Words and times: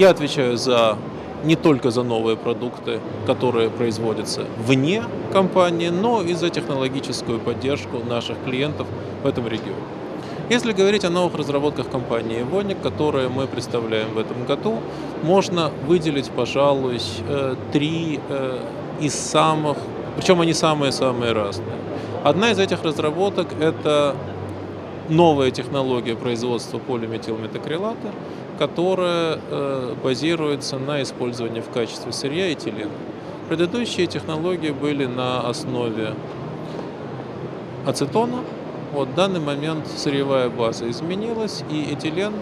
Я 0.00 0.08
отвечаю 0.08 0.56
за 0.56 0.96
не 1.44 1.56
только 1.56 1.90
за 1.90 2.02
новые 2.02 2.34
продукты, 2.34 3.00
которые 3.26 3.68
производятся 3.68 4.46
вне 4.56 5.02
компании, 5.30 5.90
но 5.90 6.22
и 6.22 6.32
за 6.32 6.48
технологическую 6.48 7.38
поддержку 7.38 7.98
наших 8.08 8.42
клиентов 8.42 8.86
в 9.22 9.26
этом 9.26 9.46
регионе. 9.46 9.84
Если 10.48 10.72
говорить 10.72 11.04
о 11.04 11.10
новых 11.10 11.34
разработках 11.34 11.90
компании 11.90 12.40
Evonik, 12.40 12.80
которые 12.82 13.28
мы 13.28 13.46
представляем 13.46 14.14
в 14.14 14.18
этом 14.18 14.46
году, 14.46 14.78
можно 15.22 15.70
выделить, 15.86 16.30
пожалуй, 16.30 16.98
э, 17.28 17.56
три 17.70 18.20
э, 18.30 18.58
из 19.02 19.12
самых, 19.14 19.76
причем 20.16 20.40
они 20.40 20.54
самые-самые 20.54 21.32
разные. 21.32 21.76
Одна 22.24 22.52
из 22.52 22.58
этих 22.58 22.82
разработок– 22.84 23.48
это 23.60 24.16
новая 25.10 25.50
технология 25.50 26.14
производства 26.14 26.78
полиметилметакрилата, 26.78 28.12
которая 28.58 29.38
э, 29.50 29.94
базируется 30.02 30.78
на 30.78 31.02
использовании 31.02 31.60
в 31.60 31.70
качестве 31.70 32.12
сырья 32.12 32.52
этилена. 32.52 32.90
Предыдущие 33.48 34.06
технологии 34.06 34.70
были 34.70 35.06
на 35.06 35.40
основе 35.48 36.14
ацетона. 37.86 38.44
Вот 38.92 39.08
в 39.08 39.14
данный 39.14 39.40
момент 39.40 39.86
сырьевая 39.88 40.48
база 40.48 40.88
изменилась, 40.88 41.64
и 41.70 41.92
этилен 41.92 42.32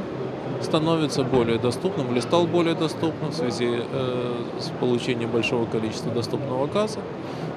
становится 0.63 1.23
более 1.23 1.59
доступным 1.59 2.13
или 2.13 2.21
стал 2.21 2.47
более 2.47 2.75
доступным 2.75 3.31
в 3.31 3.35
связи 3.35 3.81
э, 3.81 4.35
с 4.61 4.71
получением 4.81 5.31
большого 5.31 5.67
количества 5.67 6.13
доступного 6.13 6.67
газа. 6.67 7.01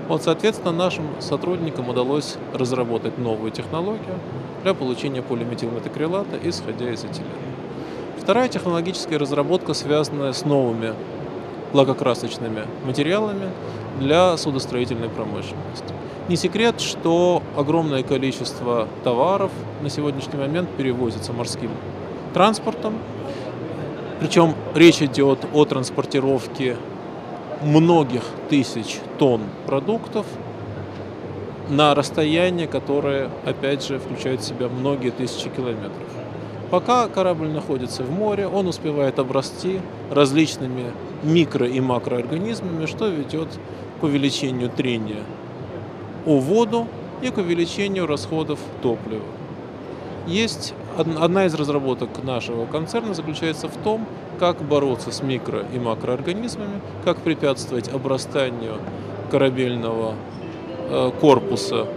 Вот, 0.08 0.24
соответственно, 0.24 0.72
нашим 0.72 1.06
сотрудникам 1.20 1.90
удалось 1.90 2.36
разработать 2.54 3.18
новую 3.18 3.52
технологию 3.52 4.20
для 4.64 4.74
получения 4.74 5.22
полиметилметакрилата, 5.22 6.38
исходя 6.44 6.92
из 6.92 7.04
этилена. 7.04 7.30
Вторая 8.20 8.50
технологическая 8.50 9.18
разработка, 9.18 9.74
связанная 9.74 10.34
с 10.34 10.46
новыми 10.46 10.94
лакокрасочными 11.74 12.66
материалами 12.86 13.50
для 14.00 14.36
судостроительной 14.38 15.10
промышленности. 15.10 15.94
Не 16.28 16.36
секрет, 16.36 16.80
что 16.82 17.42
огромное 17.58 18.04
количество 18.04 18.88
товаров 19.04 19.52
на 19.82 19.90
сегодняшний 19.90 20.38
момент 20.38 20.70
перевозится 20.78 21.34
морским 21.34 21.72
транспортом. 22.34 22.96
Причем 24.20 24.54
речь 24.76 25.02
идет 25.02 25.40
о 25.54 25.66
транспортировке 25.66 26.78
многих 27.64 28.24
тысяч 28.50 29.00
тонн 29.18 29.42
продуктов 29.66 30.26
на 31.70 31.96
расстояние, 31.96 32.68
которое, 32.68 33.30
опять 33.46 33.86
же, 33.86 34.00
включает 34.00 34.42
в 34.42 34.44
себя 34.44 34.68
многие 34.68 35.12
тысячи 35.12 35.50
километров. 35.50 35.92
Пока 36.70 37.08
корабль 37.08 37.50
находится 37.50 38.04
в 38.04 38.12
море, 38.12 38.48
он 38.48 38.68
успевает 38.68 39.20
обрасти 39.20 39.82
различными 40.10 40.92
микро- 41.24 41.70
и 41.70 41.82
макроорганизмами, 41.82 42.86
что 42.86 43.08
ведет 43.08 43.50
к 44.00 44.04
увеличению 44.04 44.70
трения 44.70 45.24
о 46.26 46.40
воду 46.40 46.88
и 47.22 47.30
к 47.30 47.38
увеличению 47.38 48.08
расходов 48.08 48.60
топлива. 48.82 49.24
Есть 50.28 50.74
одна 50.98 51.46
из 51.46 51.54
разработок 51.56 52.10
нашего 52.24 52.66
концерна 52.66 53.14
заключается 53.14 53.68
в 53.68 53.76
том, 53.78 54.06
как 54.40 54.62
бороться 54.62 55.12
с 55.12 55.22
микро- 55.22 55.66
и 55.74 55.80
макроорганизмами, 55.80 56.82
как 57.04 57.18
препятствовать 57.18 57.90
обрастанию 57.90 58.76
корабельного 59.32 60.16
э, 60.90 61.12
корпуса 61.20 61.88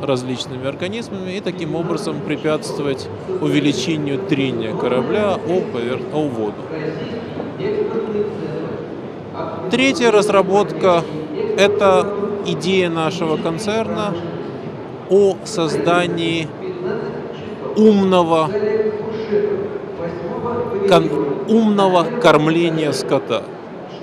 различными 0.00 0.66
организмами 0.66 1.32
и 1.32 1.40
таким 1.40 1.76
образом 1.76 2.20
препятствовать 2.20 3.08
увеличению 3.40 4.18
трения 4.18 4.74
корабля 4.74 5.34
о, 5.34 5.60
повер... 5.60 6.00
о 6.12 6.22
воду. 6.22 6.56
Третья 9.70 10.10
разработка– 10.10 11.04
это 11.56 12.12
идея 12.46 12.90
нашего 12.90 13.36
концерна 13.36 14.12
о 15.08 15.36
создании 15.44 16.48
умного, 17.76 18.50
кон, 20.88 21.10
умного 21.48 22.04
кормления 22.20 22.92
скота 22.92 23.42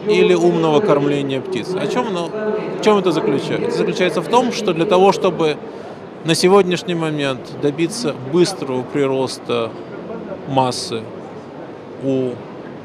или 0.07 0.33
умного 0.33 0.79
кормления 0.79 1.41
птиц. 1.41 1.73
О 1.75 1.87
чем, 1.87 2.07
оно, 2.07 2.29
в 2.79 2.81
чем 2.81 2.97
это 2.97 3.11
заключается? 3.11 3.77
Заключается 3.77 4.21
в 4.21 4.27
том, 4.27 4.51
что 4.51 4.73
для 4.73 4.85
того, 4.85 5.11
чтобы 5.11 5.57
на 6.25 6.35
сегодняшний 6.35 6.95
момент 6.95 7.39
добиться 7.61 8.15
быстрого 8.31 8.83
прироста 8.83 9.71
массы 10.47 11.01
у 12.03 12.31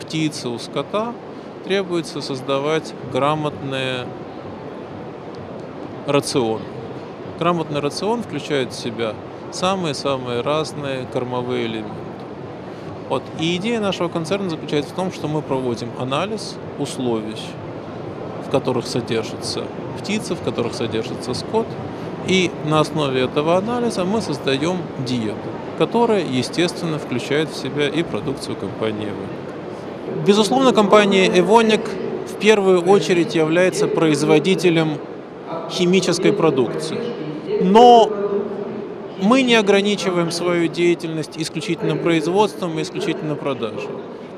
птицы, 0.00 0.48
у 0.48 0.58
скота, 0.58 1.12
требуется 1.64 2.20
создавать 2.20 2.92
грамотные 3.12 4.06
рацион. 6.06 6.60
Грамотный 7.38 7.80
рацион 7.80 8.22
включает 8.22 8.72
в 8.72 8.76
себя 8.78 9.14
самые-самые 9.54 10.40
разные 10.40 11.06
кормовые 11.12 11.66
элементы. 11.66 11.90
Вот. 13.08 13.22
И 13.38 13.56
идея 13.56 13.80
нашего 13.80 14.08
концерна 14.08 14.50
заключается 14.50 14.92
в 14.92 14.96
том, 14.96 15.12
что 15.12 15.28
мы 15.28 15.42
проводим 15.42 15.90
анализ 15.98 16.56
условий, 16.78 17.36
в 18.46 18.50
которых 18.50 18.86
содержится 18.86 19.64
птица, 19.98 20.34
в 20.34 20.42
которых 20.42 20.74
содержится 20.74 21.34
скот, 21.34 21.66
и 22.26 22.50
на 22.64 22.80
основе 22.80 23.22
этого 23.22 23.56
анализа 23.56 24.04
мы 24.04 24.22
создаем 24.22 24.78
диету, 25.06 25.36
которая, 25.78 26.24
естественно, 26.24 26.98
включает 26.98 27.50
в 27.50 27.56
себя 27.56 27.88
и 27.88 28.02
продукцию 28.02 28.56
компании 28.56 29.08
Evonik. 29.08 30.24
Безусловно, 30.26 30.72
компания 30.72 31.28
Evonik 31.28 31.86
в 32.26 32.38
первую 32.38 32.80
очередь 32.80 33.34
является 33.34 33.86
производителем 33.86 34.98
химической 35.70 36.32
продукции. 36.32 36.98
Но 37.62 38.10
мы 39.24 39.42
не 39.42 39.54
ограничиваем 39.54 40.30
свою 40.30 40.68
деятельность 40.68 41.36
исключительно 41.36 41.96
производством 41.96 42.78
и 42.78 42.82
исключительно 42.82 43.34
продажей 43.34 43.88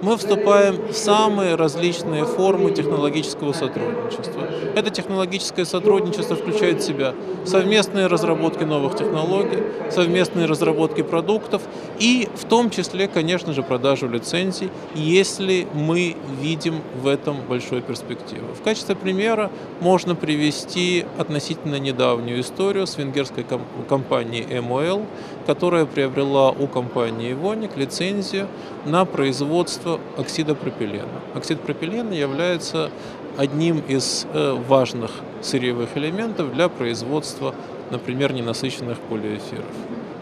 мы 0.02 0.16
вступаем 0.16 0.76
в 0.88 0.92
самые 0.92 1.54
различные 1.54 2.24
формы 2.24 2.70
технологического 2.70 3.52
сотрудничества. 3.52 4.42
Это 4.74 4.90
технологическое 4.90 5.64
сотрудничество 5.64 6.36
включает 6.36 6.82
в 6.82 6.86
себя 6.86 7.14
совместные 7.44 8.06
разработки 8.06 8.64
новых 8.64 8.96
технологий, 8.96 9.62
совместные 9.90 10.46
разработки 10.46 11.02
продуктов 11.02 11.62
и 11.98 12.28
в 12.34 12.44
том 12.44 12.70
числе, 12.70 13.08
конечно 13.08 13.52
же, 13.52 13.62
продажу 13.62 14.08
лицензий, 14.08 14.70
если 14.94 15.66
мы 15.72 16.16
видим 16.40 16.82
в 17.02 17.06
этом 17.06 17.36
большую 17.48 17.80
перспективу. 17.82 18.46
В 18.54 18.62
качестве 18.62 18.96
примера 18.96 19.50
можно 19.80 20.14
привести 20.14 21.06
относительно 21.16 21.76
недавнюю 21.76 22.40
историю 22.40 22.86
с 22.86 22.98
венгерской 22.98 23.46
компанией 23.88 24.44
MOL, 24.44 25.06
которая 25.46 25.86
приобрела 25.86 26.50
у 26.50 26.66
компании 26.66 27.32
Evonik 27.32 27.78
лицензию 27.78 28.48
на 28.84 29.04
производство 29.04 29.85
оксида 30.16 30.54
пропилена. 30.54 31.08
Оксид 31.34 31.60
пропилена 31.60 32.12
является 32.12 32.90
одним 33.36 33.80
из 33.86 34.26
э, 34.32 34.52
важных 34.52 35.10
сырьевых 35.42 35.96
элементов 35.96 36.52
для 36.52 36.68
производства, 36.68 37.54
например, 37.90 38.32
ненасыщенных 38.32 38.98
полиэфиров. 38.98 39.64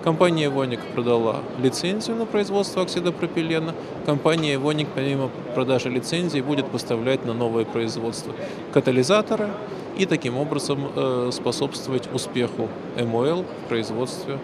Компания 0.03 0.49
Evonik 0.49 0.81
продала 0.95 1.41
лицензию 1.59 2.17
на 2.17 2.27
производство 2.27 2.83
оксида 2.83 3.11
пропилена. 3.11 3.75
Компания 4.05 4.55
Evonik, 4.55 4.89
помимо 4.95 5.31
продажи 5.55 5.89
лицензии, 5.89 6.41
будет 6.41 6.67
поставлять 6.67 7.25
на 7.25 7.33
новое 7.33 7.65
производство 7.65 8.35
катализаторы 8.73 9.49
и 9.97 10.05
таким 10.05 10.37
образом 10.37 10.91
э, 10.95 11.31
способствовать 11.33 12.13
успеху 12.13 12.69
МОЛ 12.99 13.45
в 13.45 13.69
производстве 13.69 14.39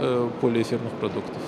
э, 0.00 0.30
полиэфирных 0.40 0.92
продуктов. 0.92 1.42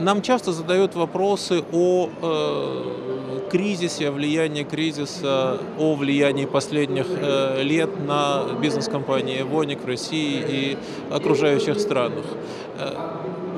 Нам 0.00 0.22
часто 0.22 0.52
задают 0.52 0.94
вопросы 0.94 1.62
о 1.72 2.08
э, 2.22 3.48
кризисе, 3.50 4.08
о 4.08 4.12
влиянии 4.12 4.62
кризиса, 4.62 5.58
о 5.78 5.94
влиянии 5.94 6.46
последних 6.46 7.04
э, 7.10 7.62
лет 7.62 7.90
на 8.06 8.44
бизнес-компании 8.62 9.42
«Воник» 9.42 9.82
в 9.84 9.86
России 9.86 10.42
и 10.48 10.78
окружающих 11.10 11.78
странах. 11.78 12.24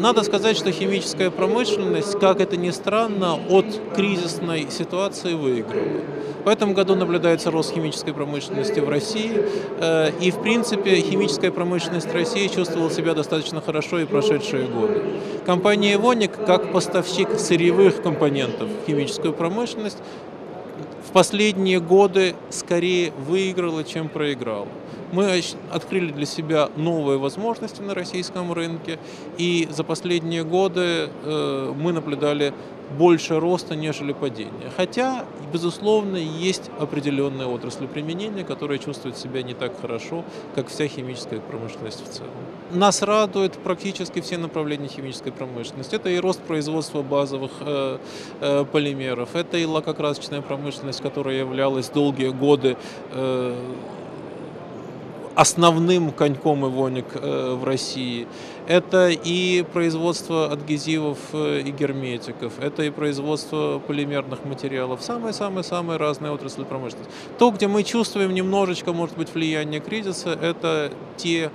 Надо 0.03 0.25
сказать, 0.25 0.57
что 0.57 0.73
химическая 0.73 1.31
промышленность, 1.31 2.19
как 2.19 2.41
это 2.41 2.57
ни 2.57 2.71
странно, 2.71 3.39
от 3.49 3.67
кризисной 3.95 4.67
ситуации 4.69 5.35
выиграла. 5.35 6.01
В 6.45 6.49
этом 6.49 6.75
году 6.75 6.97
наблюдается 6.97 7.53
рост 7.53 7.73
химической 7.73 8.13
промышленности 8.13 8.81
в 8.81 8.89
России, 8.89 9.31
э, 9.79 10.11
и, 10.21 10.33
в 10.33 10.43
принципе, 10.43 10.97
химическая 10.97 11.53
промышленность 11.53 12.13
России 12.13 12.49
чувствовала 12.49 12.91
себя 12.91 13.15
достаточно 13.15 13.61
хорошо 13.61 14.01
и 14.01 14.05
прошедшие 14.05 14.67
годы. 14.67 15.05
Компания 15.47 15.95
«Эвоник», 15.95 16.33
как 16.47 16.73
поставщик 16.73 17.39
сырьевых 17.39 18.03
компонентов 18.03 18.69
в 18.69 18.87
химическую 18.89 19.33
промышленность, 19.33 19.99
в 21.09 21.13
последние 21.13 21.79
годы 21.79 22.35
скорее 22.51 23.13
выиграла, 23.29 23.85
чем 23.85 24.09
проиграла. 24.09 24.67
Мы 25.13 25.43
открыли 25.71 26.11
для 26.11 26.27
себя 26.27 26.71
новые 26.77 27.19
возможности 27.19 27.83
на 27.83 27.95
российском 27.95 28.53
рынке, 28.53 28.99
и 29.39 29.69
за 29.71 29.85
последние 29.85 30.43
годы 30.43 31.11
э, 31.25 31.73
мы 31.77 31.93
наблюдали 31.93 32.55
больше 32.99 33.41
роста, 33.41 33.75
нежели 33.75 34.13
падения. 34.13 34.71
Хотя, 34.77 35.25
безусловно, 35.53 36.17
есть 36.17 36.71
определенные 36.79 37.47
отрасли 37.47 37.87
применения, 37.87 38.45
которые 38.45 38.79
чувствуют 38.79 39.17
себя 39.17 39.43
не 39.43 39.55
так 39.55 39.81
хорошо, 39.81 40.25
как 40.55 40.69
вся 40.69 40.87
химическая 40.89 41.41
промышленность 41.41 42.03
в 42.07 42.11
целом. 42.11 42.31
Нас 42.71 43.03
радуют 43.03 43.55
практически 43.55 44.21
все 44.21 44.39
направления 44.39 44.89
химической 44.89 45.31
промышленности. 45.31 45.95
Это 45.95 46.09
и 46.09 46.19
рост 46.19 46.41
производства 46.41 47.03
базовых 47.03 47.53
э, 47.61 47.99
э, 48.41 48.65
полимеров, 48.65 49.35
это 49.35 49.59
и 49.59 49.67
лакокрасочная 49.67 50.41
промышленность, 50.41 51.03
которая 51.03 51.37
являлась 51.37 51.89
долгие 51.91 52.29
годы 52.29 52.77
э, 53.13 53.55
основным 55.43 56.13
коньком 56.13 56.65
ивоник 56.65 57.07
э, 57.15 57.55
в 57.55 57.65
России. 57.65 58.29
Это 58.69 59.09
и 59.09 59.65
производство 59.73 60.47
адгезивов 60.53 61.19
э, 61.33 61.63
и 61.67 61.73
герметиков, 61.73 62.53
это 62.61 62.85
и 62.85 62.91
производство 62.91 63.81
полимерных 63.85 64.45
материалов. 64.45 65.03
Самые-самые-самые 65.03 65.97
разные 65.97 66.31
отрасли 66.31 66.63
промышленности. 66.63 67.13
То, 67.39 67.51
где 67.51 67.67
мы 67.67 67.83
чувствуем 67.83 68.33
немножечко, 68.33 68.93
может 68.93 69.17
быть, 69.17 69.35
влияние 69.35 69.81
кризиса, 69.81 70.31
это 70.31 70.93
те 71.17 71.51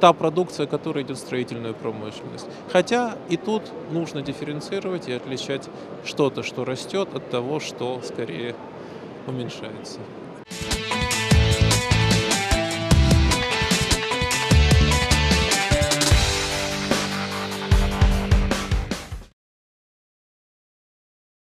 та 0.00 0.12
продукция, 0.12 0.66
которая 0.66 1.04
идет 1.04 1.18
в 1.18 1.20
строительную 1.20 1.72
промышленность. 1.72 2.46
Хотя 2.72 3.16
и 3.28 3.36
тут 3.36 3.62
нужно 3.92 4.22
дифференцировать 4.22 5.06
и 5.06 5.12
отличать 5.12 5.68
что-то, 6.04 6.42
что 6.42 6.64
растет, 6.64 7.10
от 7.14 7.30
того, 7.30 7.60
что 7.60 8.00
скорее 8.02 8.56
уменьшается. 9.28 10.00